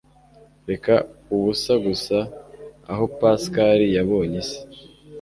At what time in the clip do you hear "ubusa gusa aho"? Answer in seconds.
1.33-3.03